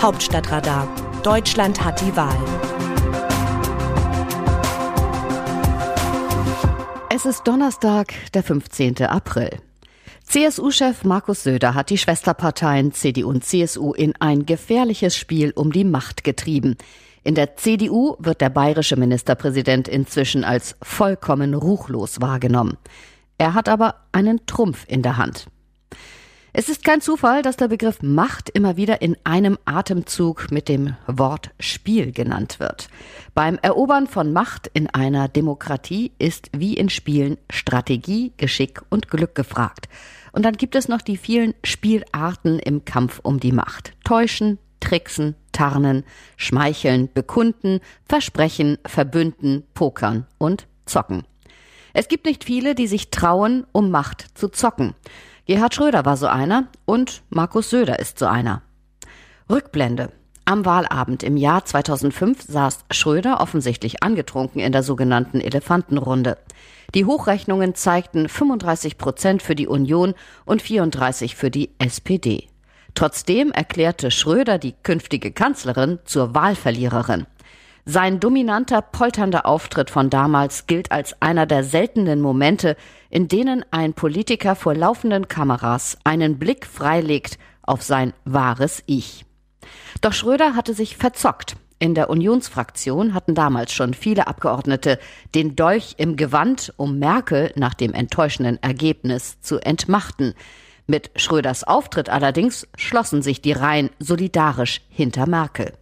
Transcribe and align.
Hauptstadtradar. 0.00 0.88
Deutschland 1.24 1.84
hat 1.84 2.00
die 2.00 2.14
Wahl. 2.14 2.38
Es 7.10 7.26
ist 7.26 7.42
Donnerstag, 7.48 8.14
der 8.32 8.44
15. 8.44 9.02
April. 9.02 9.50
CSU-Chef 10.22 11.02
Markus 11.02 11.42
Söder 11.42 11.74
hat 11.74 11.90
die 11.90 11.98
Schwesterparteien 11.98 12.92
CDU 12.92 13.28
und 13.28 13.44
CSU 13.44 13.92
in 13.92 14.14
ein 14.20 14.46
gefährliches 14.46 15.16
Spiel 15.16 15.52
um 15.56 15.72
die 15.72 15.84
Macht 15.84 16.22
getrieben. 16.22 16.76
In 17.24 17.34
der 17.34 17.56
CDU 17.56 18.14
wird 18.20 18.40
der 18.40 18.50
bayerische 18.50 18.94
Ministerpräsident 18.94 19.88
inzwischen 19.88 20.44
als 20.44 20.76
vollkommen 20.80 21.54
ruchlos 21.54 22.20
wahrgenommen. 22.20 22.76
Er 23.36 23.54
hat 23.54 23.68
aber 23.68 23.96
einen 24.12 24.46
Trumpf 24.46 24.84
in 24.86 25.02
der 25.02 25.16
Hand. 25.16 25.48
Es 26.54 26.70
ist 26.70 26.82
kein 26.82 27.02
Zufall, 27.02 27.42
dass 27.42 27.58
der 27.58 27.68
Begriff 27.68 28.02
Macht 28.02 28.48
immer 28.48 28.78
wieder 28.78 29.02
in 29.02 29.16
einem 29.22 29.58
Atemzug 29.66 30.50
mit 30.50 30.68
dem 30.68 30.96
Wort 31.06 31.50
Spiel 31.60 32.10
genannt 32.10 32.58
wird. 32.58 32.88
Beim 33.34 33.58
Erobern 33.60 34.06
von 34.06 34.32
Macht 34.32 34.70
in 34.72 34.88
einer 34.88 35.28
Demokratie 35.28 36.12
ist 36.18 36.48
wie 36.56 36.74
in 36.74 36.88
Spielen 36.88 37.36
Strategie, 37.50 38.32
Geschick 38.38 38.80
und 38.88 39.10
Glück 39.10 39.34
gefragt. 39.34 39.90
Und 40.32 40.46
dann 40.46 40.54
gibt 40.54 40.74
es 40.74 40.88
noch 40.88 41.02
die 41.02 41.18
vielen 41.18 41.52
Spielarten 41.64 42.58
im 42.58 42.86
Kampf 42.86 43.20
um 43.22 43.40
die 43.40 43.52
Macht. 43.52 43.92
Täuschen, 44.04 44.58
tricksen, 44.80 45.34
tarnen, 45.52 46.02
schmeicheln, 46.38 47.10
bekunden, 47.12 47.80
versprechen, 48.08 48.78
verbünden, 48.86 49.64
pokern 49.74 50.26
und 50.38 50.66
zocken. 50.86 51.24
Es 51.92 52.08
gibt 52.08 52.24
nicht 52.24 52.44
viele, 52.44 52.74
die 52.74 52.86
sich 52.86 53.10
trauen, 53.10 53.66
um 53.72 53.90
Macht 53.90 54.26
zu 54.34 54.48
zocken. 54.48 54.94
Gerhard 55.48 55.74
Schröder 55.74 56.04
war 56.04 56.18
so 56.18 56.26
einer 56.26 56.68
und 56.84 57.22
Markus 57.30 57.70
Söder 57.70 57.98
ist 58.00 58.18
so 58.18 58.26
einer. 58.26 58.60
Rückblende. 59.48 60.12
Am 60.44 60.66
Wahlabend 60.66 61.22
im 61.22 61.38
Jahr 61.38 61.64
2005 61.64 62.42
saß 62.42 62.80
Schröder 62.90 63.40
offensichtlich 63.40 64.02
angetrunken 64.02 64.60
in 64.60 64.72
der 64.72 64.82
sogenannten 64.82 65.40
Elefantenrunde. 65.40 66.36
Die 66.94 67.06
Hochrechnungen 67.06 67.74
zeigten 67.74 68.28
35 68.28 68.98
Prozent 68.98 69.40
für 69.40 69.54
die 69.54 69.66
Union 69.66 70.12
und 70.44 70.60
34 70.60 71.34
für 71.34 71.50
die 71.50 71.70
SPD. 71.78 72.50
Trotzdem 72.92 73.50
erklärte 73.50 74.10
Schröder 74.10 74.58
die 74.58 74.74
künftige 74.82 75.32
Kanzlerin 75.32 75.98
zur 76.04 76.34
Wahlverliererin. 76.34 77.24
Sein 77.90 78.20
dominanter, 78.20 78.82
polternder 78.82 79.46
Auftritt 79.46 79.88
von 79.88 80.10
damals 80.10 80.66
gilt 80.66 80.92
als 80.92 81.22
einer 81.22 81.46
der 81.46 81.64
seltenen 81.64 82.20
Momente, 82.20 82.76
in 83.08 83.28
denen 83.28 83.64
ein 83.70 83.94
Politiker 83.94 84.56
vor 84.56 84.74
laufenden 84.74 85.26
Kameras 85.26 85.96
einen 86.04 86.38
Blick 86.38 86.66
freilegt 86.66 87.38
auf 87.62 87.80
sein 87.80 88.12
wahres 88.26 88.82
Ich. 88.84 89.24
Doch 90.02 90.12
Schröder 90.12 90.54
hatte 90.54 90.74
sich 90.74 90.98
verzockt. 90.98 91.56
In 91.78 91.94
der 91.94 92.10
Unionsfraktion 92.10 93.14
hatten 93.14 93.34
damals 93.34 93.72
schon 93.72 93.94
viele 93.94 94.26
Abgeordnete 94.26 94.98
den 95.34 95.56
Dolch 95.56 95.94
im 95.96 96.16
Gewand, 96.16 96.74
um 96.76 96.98
Merkel 96.98 97.52
nach 97.56 97.72
dem 97.72 97.94
enttäuschenden 97.94 98.62
Ergebnis 98.62 99.40
zu 99.40 99.60
entmachten. 99.60 100.34
Mit 100.86 101.10
Schröders 101.16 101.64
Auftritt 101.64 102.10
allerdings 102.10 102.68
schlossen 102.76 103.22
sich 103.22 103.40
die 103.40 103.52
Reihen 103.52 103.88
solidarisch 103.98 104.82
hinter 104.90 105.26
Merkel. 105.26 105.72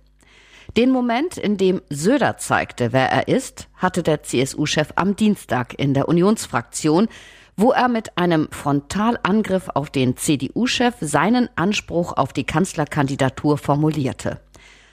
Den 0.74 0.90
Moment, 0.90 1.36
in 1.38 1.56
dem 1.56 1.80
Söder 1.88 2.38
zeigte, 2.38 2.92
wer 2.92 3.10
er 3.10 3.28
ist, 3.28 3.68
hatte 3.76 4.02
der 4.02 4.22
CSU-Chef 4.22 4.88
am 4.96 5.16
Dienstag 5.16 5.78
in 5.78 5.94
der 5.94 6.08
Unionsfraktion, 6.08 7.08
wo 7.56 7.72
er 7.72 7.88
mit 7.88 8.18
einem 8.18 8.48
Frontalangriff 8.50 9.70
auf 9.74 9.90
den 9.90 10.16
CDU-Chef 10.16 10.94
seinen 11.00 11.48
Anspruch 11.56 12.12
auf 12.12 12.32
die 12.32 12.44
Kanzlerkandidatur 12.44 13.56
formulierte. 13.56 14.40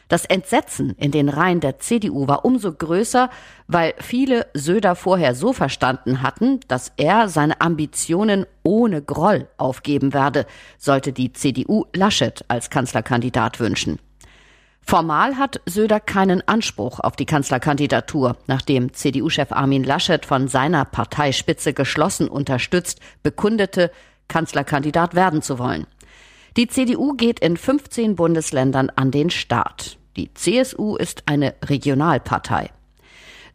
Das 0.08 0.26
Entsetzen 0.26 0.92
in 0.98 1.12
den 1.12 1.28
Reihen 1.28 1.60
der 1.60 1.80
CDU 1.80 2.28
war 2.28 2.46
umso 2.46 2.72
größer, 2.72 3.30
weil 3.68 3.94
viele 4.00 4.46
Söder 4.54 4.96
vorher 4.96 5.34
so 5.34 5.54
verstanden 5.54 6.22
hatten, 6.22 6.60
dass 6.68 6.92
er 6.98 7.30
seine 7.30 7.60
Ambitionen 7.62 8.46
ohne 8.64 9.02
Groll 9.02 9.48
aufgeben 9.58 10.14
werde, 10.14 10.46
sollte 10.78 11.14
die 11.14 11.34
CDU 11.34 11.86
Laschet 11.94 12.46
als 12.48 12.70
Kanzlerkandidat 12.70 13.60
wünschen. 13.60 14.00
Formal 14.86 15.38
hat 15.38 15.62
Söder 15.66 16.00
keinen 16.00 16.48
Anspruch 16.48 17.00
auf 17.00 17.16
die 17.16 17.26
Kanzlerkandidatur, 17.26 18.38
nachdem 18.48 18.94
CDU-Chef 18.94 19.52
Armin 19.52 19.84
Laschet 19.84 20.26
von 20.26 20.48
seiner 20.48 20.86
Parteispitze 20.86 21.74
geschlossen 21.74 22.28
unterstützt 22.28 23.00
bekundete, 23.24 23.92
Kanzlerkandidat 24.28 25.16
werden 25.16 25.42
zu 25.42 25.58
wollen. 25.58 25.88
Die 26.58 26.68
CDU 26.68 27.14
geht 27.14 27.40
in 27.40 27.58
15 27.58 28.16
Bundesländern 28.16 28.92
an 28.96 29.10
den 29.10 29.30
Start. 29.30 29.98
Die 30.16 30.34
CSU 30.34 30.96
ist 30.96 31.24
eine 31.26 31.56
Regionalpartei. 31.64 32.70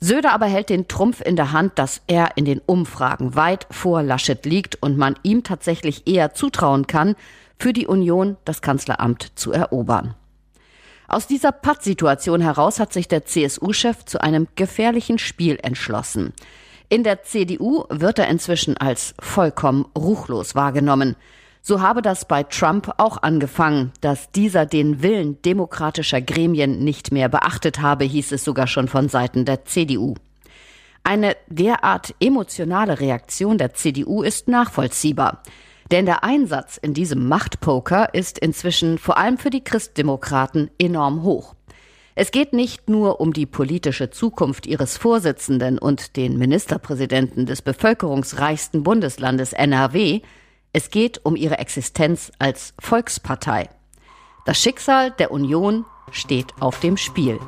Söder 0.01 0.33
aber 0.33 0.47
hält 0.47 0.71
den 0.71 0.89
Trumpf 0.89 1.21
in 1.21 1.37
der 1.37 1.53
Hand, 1.53 1.79
dass 1.79 2.03
er 2.07 2.37
in 2.37 2.45
den 2.45 2.61
Umfragen 2.65 3.35
weit 3.35 3.67
vor 3.71 4.03
Laschet 4.03 4.45
liegt 4.47 4.81
und 4.83 4.97
man 4.97 5.17
ihm 5.23 5.43
tatsächlich 5.43 6.07
eher 6.07 6.35
zutrauen 6.35 6.87
kann, 6.87 7.17
für 7.59 7.73
die 7.73 7.87
Union 7.87 8.37
das 8.45 8.63
Kanzleramt 8.63 9.33
zu 9.35 9.53
erobern. 9.53 10.15
Aus 11.11 11.27
dieser 11.27 11.53
Pattsituation 11.53 12.43
heraus 12.43 12.79
hat 12.79 12.93
sich 12.93 13.09
der 13.09 13.25
CSU-Chef 13.25 14.05
zu 14.05 14.21
einem 14.21 14.47
gefährlichen 14.57 15.19
Spiel 15.19 15.59
entschlossen. 15.63 16.35
In 16.91 17.03
der 17.03 17.23
CDU 17.23 17.85
wird 17.89 18.19
er 18.19 18.29
inzwischen 18.29 18.77
als 18.77 19.15
vollkommen 19.19 19.87
ruchlos 19.97 20.55
wahrgenommen. 20.55 21.17
So 21.63 21.81
habe 21.81 22.03
das 22.03 22.29
bei 22.29 22.43
Trump 22.43 22.93
auch 22.99 23.23
angefangen, 23.23 23.93
dass 24.03 24.31
dieser 24.33 24.67
den 24.67 25.03
Willen 25.03 25.41
demokratischer 25.41 26.21
Gremien 26.21 26.85
nicht 26.85 27.11
mehr 27.11 27.31
beachtet 27.31 27.81
habe, 27.81 28.05
hieß 28.05 28.33
es 28.33 28.45
sogar 28.45 28.67
schon 28.67 28.87
von 28.87 29.09
Seiten 29.09 29.47
der 29.47 29.65
CDU. 29.65 30.15
Eine 31.05 31.37
derart 31.47 32.15
emotionale 32.21 33.01
Reaktion 33.01 33.57
der 33.57 33.73
CDU 33.73 34.23
ist 34.23 34.47
nachvollziehbar. 34.47 35.43
Denn 35.91 36.07
der 36.07 36.23
Einsatz 36.23 36.77
in 36.77 36.93
diesem 36.95 37.29
Machtpoker 37.29 38.15
ist 38.15 38.39
inzwischen 38.39 38.99
vor 38.99 39.17
allem 39.17 39.39
für 39.39 39.51
die 39.51 39.65
Christdemokraten 39.65 40.71
enorm 40.79 41.23
hoch. 41.23 41.55
Es 42.15 42.33
geht 42.33 42.53
nicht 42.53 42.89
nur 42.91 43.21
um 43.21 43.33
die 43.33 43.47
politische 43.47 44.11
Zukunft 44.11 44.67
ihres 44.67 44.97
Vorsitzenden 44.97 45.79
und 45.79 46.17
den 46.17 46.37
Ministerpräsidenten 46.37 47.47
des 47.47 47.63
bevölkerungsreichsten 47.63 48.83
Bundeslandes 48.83 49.53
NRW, 49.53 50.21
es 50.73 50.91
geht 50.91 51.25
um 51.25 51.37
ihre 51.37 51.59
Existenz 51.59 52.33
als 52.39 52.75
Volkspartei. 52.79 53.71
Das 54.45 54.61
Schicksal 54.61 55.13
der 55.13 55.31
Union 55.31 55.85
steht 56.11 56.53
auf 56.61 56.81
dem 56.81 56.97
Spiel. 56.97 57.39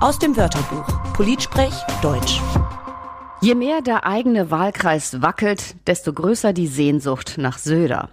Aus 0.00 0.18
dem 0.18 0.36
Wörterbuch 0.36 1.12
Politsprech 1.14 1.74
Deutsch. 2.02 2.40
Je 3.42 3.56
mehr 3.56 3.82
der 3.82 4.06
eigene 4.06 4.52
Wahlkreis 4.52 5.20
wackelt, 5.20 5.74
desto 5.88 6.12
größer 6.12 6.52
die 6.52 6.68
Sehnsucht 6.68 7.38
nach 7.38 7.58
Söder. 7.58 8.10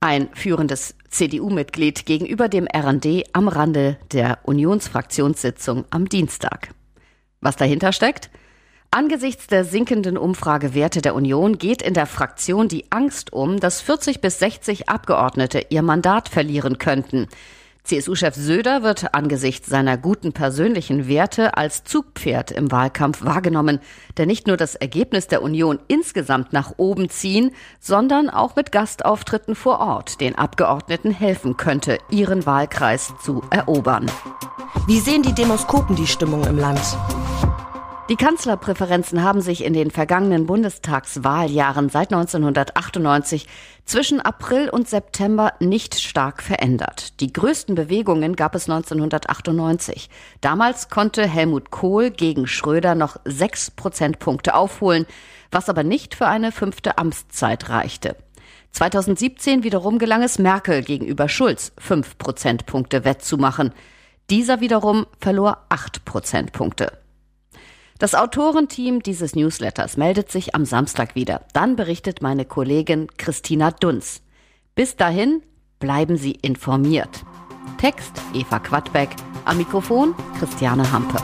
Ein 0.00 0.30
führendes 0.32 0.94
CDU-Mitglied 1.10 2.06
gegenüber 2.06 2.48
dem 2.48 2.66
RND 2.66 3.24
am 3.34 3.48
Rande 3.48 3.98
der 4.12 4.38
Unionsfraktionssitzung 4.44 5.84
am 5.90 6.08
Dienstag. 6.08 6.70
Was 7.42 7.56
dahinter 7.56 7.92
steckt? 7.92 8.30
Angesichts 8.90 9.46
der 9.46 9.66
sinkenden 9.66 10.16
Umfragewerte 10.16 11.02
der 11.02 11.14
Union 11.14 11.58
geht 11.58 11.82
in 11.82 11.92
der 11.92 12.06
Fraktion 12.06 12.66
die 12.66 12.90
Angst 12.90 13.34
um, 13.34 13.60
dass 13.60 13.82
40 13.82 14.22
bis 14.22 14.38
60 14.38 14.88
Abgeordnete 14.88 15.66
ihr 15.68 15.82
Mandat 15.82 16.30
verlieren 16.30 16.78
könnten. 16.78 17.28
CSU-Chef 17.84 18.34
Söder 18.34 18.82
wird 18.82 19.14
angesichts 19.14 19.68
seiner 19.68 19.96
guten 19.96 20.32
persönlichen 20.32 21.08
Werte 21.08 21.56
als 21.56 21.84
Zugpferd 21.84 22.50
im 22.50 22.70
Wahlkampf 22.70 23.24
wahrgenommen, 23.24 23.80
der 24.16 24.26
nicht 24.26 24.46
nur 24.46 24.56
das 24.56 24.74
Ergebnis 24.74 25.26
der 25.26 25.42
Union 25.42 25.78
insgesamt 25.88 26.52
nach 26.52 26.74
oben 26.76 27.08
ziehen, 27.08 27.52
sondern 27.80 28.30
auch 28.30 28.56
mit 28.56 28.72
Gastauftritten 28.72 29.54
vor 29.54 29.80
Ort 29.80 30.20
den 30.20 30.36
Abgeordneten 30.36 31.10
helfen 31.10 31.56
könnte, 31.56 31.98
ihren 32.10 32.46
Wahlkreis 32.46 33.12
zu 33.24 33.42
erobern. 33.50 34.10
Wie 34.86 35.00
sehen 35.00 35.22
die 35.22 35.34
Demoskopen 35.34 35.96
die 35.96 36.06
Stimmung 36.06 36.44
im 36.44 36.58
Land? 36.58 36.80
Die 38.10 38.16
Kanzlerpräferenzen 38.16 39.22
haben 39.22 39.40
sich 39.40 39.62
in 39.62 39.72
den 39.72 39.92
vergangenen 39.92 40.44
Bundestagswahljahren 40.44 41.90
seit 41.90 42.12
1998 42.12 43.46
zwischen 43.84 44.20
April 44.20 44.68
und 44.68 44.88
September 44.88 45.52
nicht 45.60 45.94
stark 45.94 46.42
verändert. 46.42 47.20
Die 47.20 47.32
größten 47.32 47.76
Bewegungen 47.76 48.34
gab 48.34 48.56
es 48.56 48.68
1998. 48.68 50.10
Damals 50.40 50.88
konnte 50.88 51.24
Helmut 51.24 51.70
Kohl 51.70 52.10
gegen 52.10 52.48
Schröder 52.48 52.96
noch 52.96 53.16
sechs 53.24 53.70
Prozentpunkte 53.70 54.56
aufholen, 54.56 55.06
was 55.52 55.68
aber 55.68 55.84
nicht 55.84 56.16
für 56.16 56.26
eine 56.26 56.50
fünfte 56.50 56.98
Amtszeit 56.98 57.68
reichte. 57.68 58.16
2017 58.72 59.62
wiederum 59.62 60.00
gelang 60.00 60.24
es 60.24 60.40
Merkel 60.40 60.82
gegenüber 60.82 61.28
Schulz 61.28 61.70
fünf 61.78 62.18
Prozentpunkte 62.18 63.04
wettzumachen. 63.04 63.72
Dieser 64.30 64.60
wiederum 64.60 65.06
verlor 65.20 65.58
acht 65.68 66.04
Prozentpunkte. 66.04 66.98
Das 68.00 68.14
Autorenteam 68.14 69.02
dieses 69.02 69.36
Newsletters 69.36 69.98
meldet 69.98 70.32
sich 70.32 70.54
am 70.54 70.64
Samstag 70.64 71.14
wieder. 71.14 71.42
Dann 71.52 71.76
berichtet 71.76 72.22
meine 72.22 72.46
Kollegin 72.46 73.08
Christina 73.18 73.72
Dunz. 73.72 74.22
Bis 74.74 74.96
dahin 74.96 75.42
bleiben 75.80 76.16
Sie 76.16 76.32
informiert. 76.32 77.26
Text 77.76 78.12
Eva 78.32 78.58
Quadbeck, 78.58 79.10
am 79.44 79.58
Mikrofon 79.58 80.14
Christiane 80.38 80.90
Hampe. 80.90 81.18